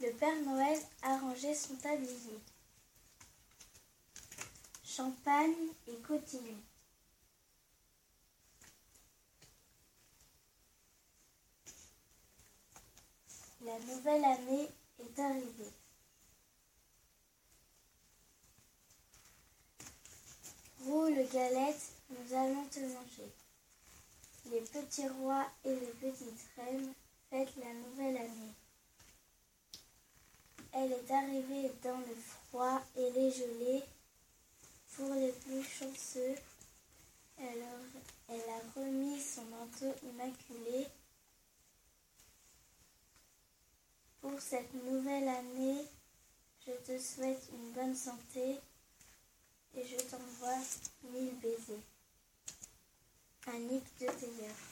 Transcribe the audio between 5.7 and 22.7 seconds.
et cotillon. La nouvelle année est arrivée. Roule galette, nous allons